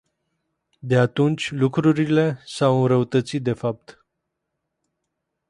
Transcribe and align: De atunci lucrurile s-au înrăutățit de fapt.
De 0.81 0.97
atunci 0.97 1.51
lucrurile 1.51 2.41
s-au 2.45 2.81
înrăutățit 2.81 3.43
de 3.43 3.53
fapt. 3.53 4.05